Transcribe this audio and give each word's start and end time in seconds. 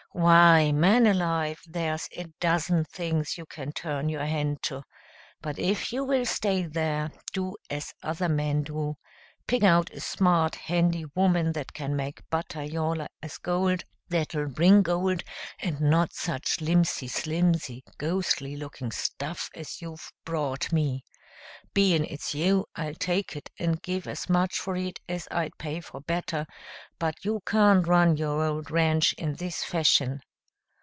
Why, 0.13 0.73
man 0.73 1.07
alive, 1.07 1.61
there's 1.65 2.09
a 2.17 2.25
dozen 2.41 2.83
things 2.83 3.37
you 3.37 3.45
can 3.45 3.71
turn 3.71 4.09
your 4.09 4.25
hand 4.25 4.61
to; 4.63 4.83
but 5.41 5.57
if 5.57 5.93
you 5.93 6.03
will 6.03 6.25
stay 6.25 6.63
there, 6.63 7.11
do 7.31 7.55
as 7.69 7.93
other 8.03 8.27
men 8.27 8.63
do. 8.63 8.97
Pick 9.47 9.63
out 9.63 9.89
a 9.91 10.01
smart, 10.01 10.55
handy 10.55 11.05
woman 11.15 11.53
that 11.53 11.71
can 11.71 11.95
make 11.95 12.29
butter 12.29 12.61
yaller 12.61 13.07
as 13.23 13.37
gold, 13.37 13.85
that'll 14.09 14.47
bring 14.49 14.81
gold, 14.81 15.23
and 15.59 15.79
not 15.79 16.11
such 16.11 16.57
limpsy 16.59 17.07
slimsy, 17.07 17.81
ghostly 17.97 18.57
looking 18.57 18.91
stuff 18.91 19.49
as 19.55 19.81
you've 19.81 20.11
brought 20.25 20.73
me. 20.73 21.05
Bein' 21.73 22.03
it's 22.03 22.35
you, 22.35 22.65
I'll 22.75 22.93
take 22.93 23.33
it 23.35 23.49
and 23.57 23.81
give 23.81 24.05
as 24.05 24.29
much 24.29 24.59
for 24.59 24.75
it 24.75 24.99
as 25.07 25.25
I'd 25.31 25.57
pay 25.57 25.79
for 25.79 26.01
better, 26.01 26.45
but 26.99 27.15
you 27.23 27.39
can't 27.47 27.87
run 27.87 28.17
your 28.17 28.43
old 28.43 28.69
ranch 28.69 29.13
in 29.13 29.35
this 29.35 29.63
fashion." 29.63 30.19